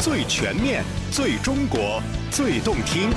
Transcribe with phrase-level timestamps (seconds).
[0.00, 3.10] 最全面、最中国、最动听。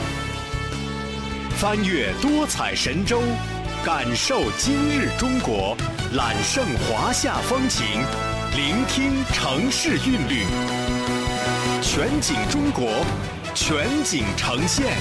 [1.51, 3.21] 翻越多彩神州，
[3.85, 5.77] 感受今日中国，
[6.13, 7.85] 揽胜华夏风情，
[8.57, 10.43] 聆听城市韵律。
[11.81, 12.91] 全景中国，
[13.55, 14.93] 全景呈现。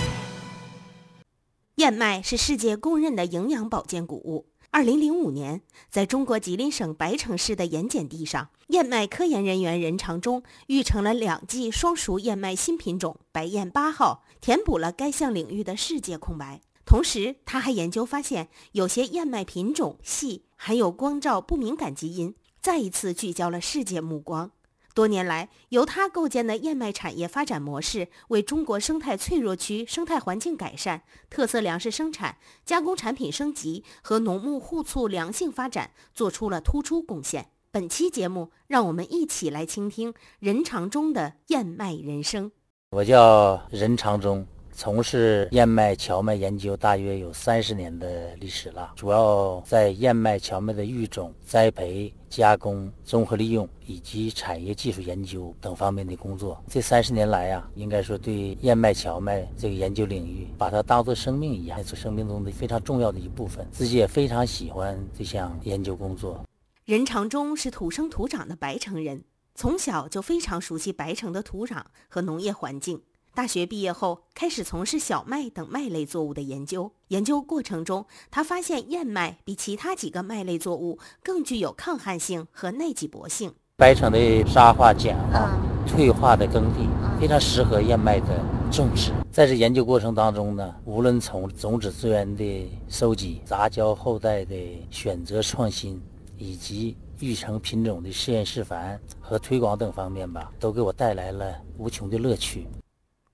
[1.76, 4.51] 燕麦是世界公认的营养保健谷物。
[4.74, 5.60] 二零零五年，
[5.90, 16.62] 在中国吉林省白城市的盐碱地上，燕麦科研人员任长忠育成了两季双熟燕麦新品种“白燕八号”，填补了该项领域的世界空白。
[16.86, 24.52] 同时，他还研究发现，有些燕麦品种系含有光照不敏感基因，再一次聚焦了世界目光。
[24.94, 37.48] 多年来，由他构建的燕麦产业发展模式，为中国生态脆弱区生态环境改善、特色粮食生产、加工产品升级和农牧互促良性发展做出了突出贡献。
[37.70, 42.52] 本期节目，让我们一起来倾听任长忠的燕麦人生。
[42.90, 44.46] 我叫任长忠。
[44.72, 56.60] 从事燕麦、荞麦研究大约有三十年的历史了，主要在燕麦、荞麦的育种、栽培、加工、综合利用以及产业技术研究等方面的工作。
[56.68, 63.66] 这三十年来啊，应该说对燕麦、荞麦这个研究领域，把它当做生命一样，是生命中的非常重要的一部分。
[63.70, 66.42] 自己也非常喜欢这项研究工作。
[66.84, 69.22] 任长忠是土生土长的白城人，
[69.54, 73.02] 从小就非常熟悉白城的土壤和农业环境。
[73.34, 76.92] 大学毕业后，开始从事小麦等麦类作物的研究。
[77.08, 83.50] 研究过程中，他发现燕麦比其他几个麦类作物更具有抗旱性和耐瘠薄性。
[83.76, 85.50] 白城的沙化、碱化、
[85.86, 86.86] 退化的耕地
[87.18, 88.26] 非常适合燕麦的
[88.70, 89.12] 种植。
[89.30, 94.54] 在这研究过程当中呢，无论从种子资源的收集、杂交后代的
[94.90, 95.98] 选择创新，
[96.36, 102.66] 以及育成品种的试验示范和推广等方面吧，都给我带来了无穷的乐趣。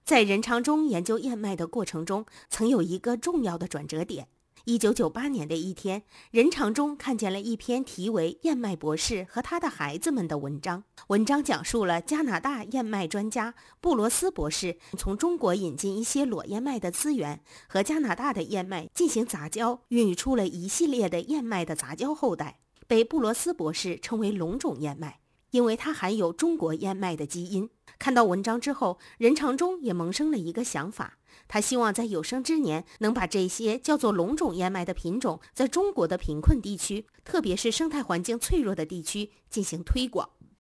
[0.08, 4.28] 在任长忠研究燕麦的过程中，曾有一个重要的转折点。
[4.64, 10.82] 一九九八年的一天，任长忠看见了一篇题为《燕麦博士和他的孩子们》的文章。
[11.08, 25.20] 文章讲述了加拿大燕麦专家布罗斯博士从中国引进一些裸燕麦的资源，和加拿大的燕麦进行杂交，孕育出了一系列的燕麦的杂交后代，被布罗斯博士称为龙种燕麦，
[25.50, 27.68] 因为它含有中国燕麦的基因。
[27.98, 40.28] 看到文章之后，任长忠也萌生了一个想法，他希望在有生之年能把这些叫做龙种燕麦的品种，在中国的贫困地区，特别是生态环境脆弱的地区进行推广。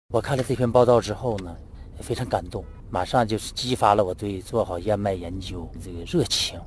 [0.08, 1.54] 我看了这篇报道之后呢，
[2.00, 6.58] 非常感动，马上就是激发了我对做好燕麦研究这个热情。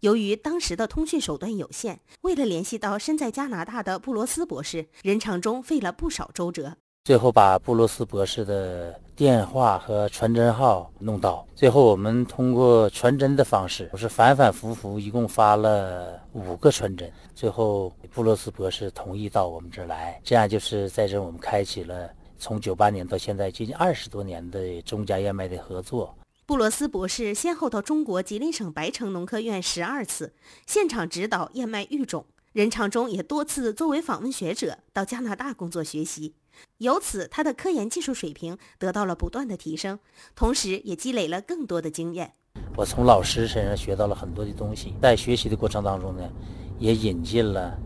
[0.00, 6.78] 由于当时的通讯手段有限，为了联系到身在加拿大的布罗斯博士，任长忠费了不少周折。
[7.04, 11.44] 最后把布罗斯博士的电话和传真号弄到。
[11.52, 17.12] 最后我们通过传真的方式，我是反反复复，一共发了五个传真。
[17.34, 22.08] 最后布罗斯博士同意到我们这儿来，这样就是在这我们开启了
[22.38, 26.16] 从九八年到现在接近二十多年的中加燕麦的合作。
[26.46, 30.32] 布罗斯博士先后到中国吉林省白城农科院十二次，
[30.68, 32.24] 现场指导燕麦育种。
[32.52, 36.34] 任长忠也多次作为访问学者到加拿大工作学习。
[36.78, 39.98] 由此，他的科研技术水平得到了不断的提升，
[40.34, 42.34] 同时也积累了更多的经验。
[42.76, 46.30] 我从老师身上学到了很多的东西，在学习的过程当中呢，
[46.78, 47.78] 也引进了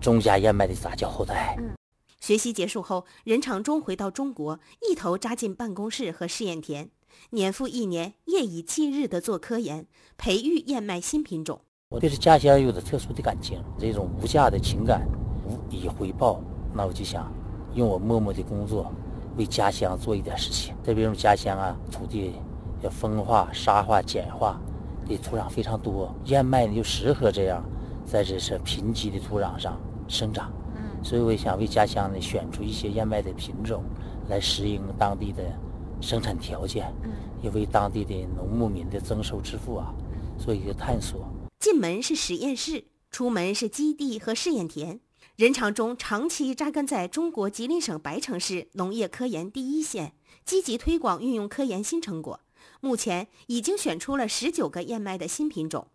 [0.00, 1.56] 中加燕麦的杂交后代。
[2.18, 4.58] 学习结束后，任长忠回到中国，
[4.90, 6.90] 一头扎进办公室和试验田，
[7.30, 9.86] 年复一年，夜以继日地做科研，
[10.18, 11.62] 培育燕麦新品种。
[11.90, 15.04] 我对这家乡有着特殊的感情，这种无价的情感，
[15.44, 16.40] 无以回报。
[16.72, 17.28] 那我就想。
[17.74, 18.92] 用我默默的工作，
[19.36, 20.74] 为家乡做一点事情。
[20.84, 22.34] 再比如家乡啊，土地
[22.80, 24.60] 要风化、沙化、碱化
[25.08, 27.62] 这土壤非常多，燕麦呢就适合这样，
[28.04, 30.52] 在这是贫瘠的土壤上生长。
[31.02, 33.82] 所以我想为家乡呢选出一些燕麦的品种，
[34.28, 35.42] 来适应当地的
[36.00, 36.92] 生产条件，
[37.40, 39.94] 也为当地的农牧民的增收致富啊
[40.38, 41.20] 做一个探索。
[41.60, 44.98] 进门是实验室，出门是基地和试验田。
[45.36, 50.14] 任长忠长期扎根在中国吉林省白城市农业科研第一线，
[50.46, 52.40] 积极推广运用科研新成果。
[52.80, 55.88] 目前已经选出了十九个燕麦的新品种，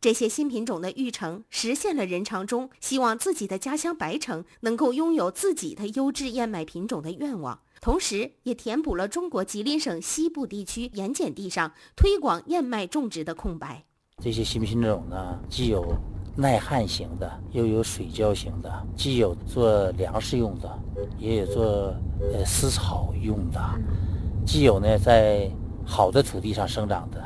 [0.00, 13.84] 这些新品种的育成实现了任长忠希望自己的家乡白城能够拥有自己的优质燕麦品种的愿望，同时也填补了中国吉林省西部地区盐碱地上推广燕麦种植的空白。
[14.20, 15.96] 这些新品种呢，既有。
[16.36, 20.78] 耐旱型的，又有水浇型的，既有做粮食用的，
[21.18, 21.64] 也有做
[22.32, 23.60] 呃饲草用的，
[24.46, 25.50] 既有呢在
[25.84, 27.20] 好的土地上生长的，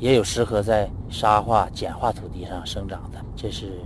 [0.00, 3.22] 也有适合在沙化、碱化土地上生长的。
[3.36, 3.78] 这是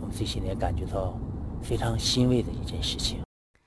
[0.00, 1.18] 我们这些年感觉到
[1.60, 3.25] 非常欣慰的一件事情。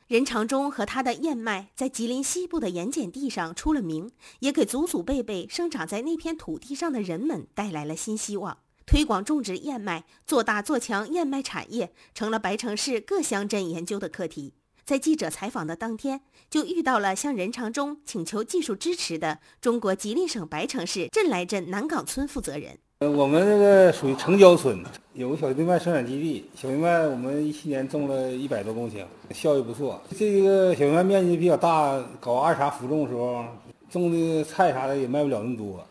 [0.10, 4.10] 任长忠和他的燕麦在吉林西部的盐碱地上出了名，
[4.40, 8.58] 也给祖祖辈辈生长在那片土地上的人们带来了新希望。
[8.88, 14.56] 推广种植燕麦，做大做强燕麦产业，成了白城市各乡镇研究的课题。
[14.84, 22.80] 在记者采访的当天，就遇到了向任长忠请求技术支持的中国吉林省白城市镇来镇南岗村负责人。
[23.08, 24.78] 我们这个属于城郊村，
[25.14, 26.44] 有个小藜麦生产基地。
[26.54, 30.02] 小藜麦我们一七年种了一百多公顷，效益不错。
[30.18, 33.46] 这个小藜麦面积比较大，搞二茬辅种的时候，
[33.90, 35.82] 种的菜啥的也卖不了那么多，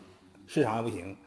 [0.45, 1.17] 市场也不行。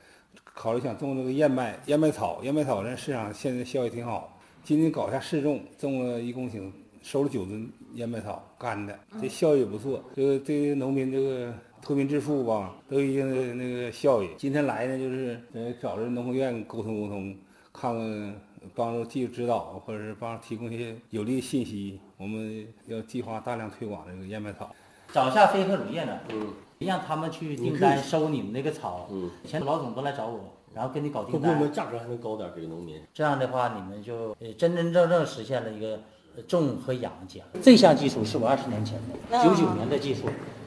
[0.54, 4.38] 考虑想种这个燕麦、燕麦草，燕麦草在市场现在效益挺好。
[4.62, 6.70] 今年搞一下试种，种了一公顷，
[7.02, 10.02] 收了九吨燕麦草干的，这效益也不错。
[10.14, 11.52] 这个对于农民这个。
[11.84, 14.28] 脱贫致富吧，都有一定的那个效益。
[14.38, 17.36] 今天来呢，就是呃找着农科院沟通沟通，
[17.72, 18.34] 看看
[18.72, 21.98] 帮助技术指导，或者是帮提供一些有利信息。
[22.18, 24.72] 我们要计划大量推广这个燕麦草。
[25.12, 29.08] 找一下飞鹤乳业呢，嗯，让他们去订单收你们那个草。
[29.10, 31.52] 嗯，以前老总都来找我，然后跟你搞订单。
[31.52, 33.02] 我们价格还能高点给农民。
[33.12, 36.00] 这样的话，你们就呃真真正正实现了一个
[36.48, 37.46] 种和养结合。
[37.62, 40.22] 这项技术是我二十年前的，九九年的技术。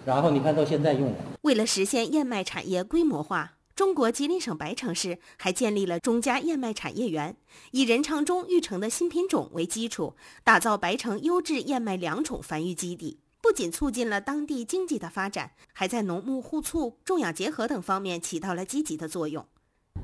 [0.05, 1.17] 然后你看到现在用了。
[1.41, 7.35] 为了实现燕麦产业规模化，中国吉林省白城市还建立了中加燕麦产业园，
[7.71, 10.13] 以任长中育成的新品种为基础，
[10.43, 13.19] 打造白城优质燕麦良种繁育基地。
[13.41, 19.45] 不仅促进了当地经济的发展，还在农牧互促、种养结合等方面起到了积极的作用。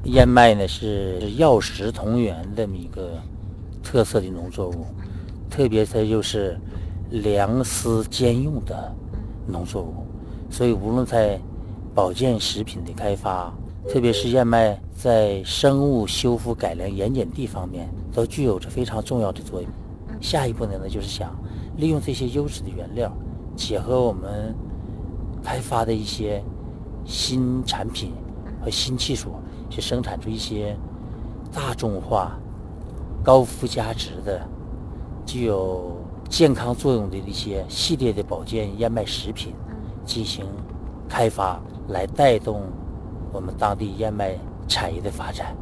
[0.04, 3.22] 燕麦呢是药食同源这么一个
[3.84, 4.86] 特色的农作物，
[5.52, 6.60] 特别它就是
[7.12, 8.96] 粮食兼用的。
[9.48, 10.06] 农作物，
[10.52, 11.38] 所以无论在
[11.96, 13.52] 保健食品的开发，
[13.90, 19.70] 特别是燕麦在生物修复改良盐碱地方面，都具有着非常重要的作用。
[20.22, 21.36] 下一步呢，呢就是想
[21.78, 23.12] 利用这些优质的原料，
[23.56, 24.56] 结合我们
[25.44, 26.42] 开发的一些
[27.04, 28.14] 新产品
[28.64, 29.32] 和新技术，
[29.72, 30.78] 去生产出一些
[31.52, 32.40] 大众化、
[33.24, 34.48] 高附加值的，
[35.26, 35.98] 具有。
[36.30, 39.54] 健康作用的一些系列的保健燕麦食品
[40.06, 40.48] 进行
[41.10, 42.72] 开发，来带动
[43.34, 45.54] 我们当地燕麦产业的发展。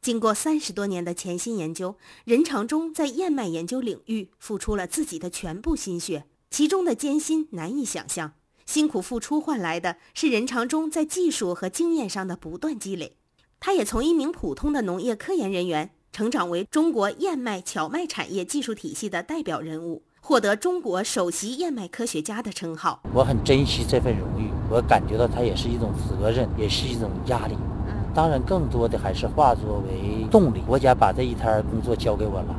[0.00, 8.32] 经过三十多年的潜心研究，任长忠在燕麦研究领域付出了自己的全部心血，其中的艰辛难以想象。
[8.64, 13.18] 辛苦付出换来的是任长忠在技术和经验上的不断积累。
[13.60, 15.90] 他也从一名普通的农业科研人员。
[16.12, 23.00] 成长为中国燕麦荞麦产业技术体系的代表人物，获得中国首席燕麦科学家的称号。
[23.12, 27.56] 我很珍惜这份荣誉，我感觉到它也是一种责任，也是一种压力。
[28.14, 30.60] 当然，更多的还是化作为动力。
[30.66, 32.56] 国家把这一摊工作交给我了，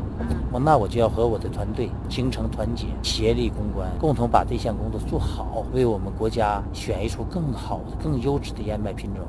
[0.54, 9.26] 我那我就要和我的团队精诚团结，协力攻关，共同把这项工作做好，为我们国家选一出更好的、更优质的燕麦品种。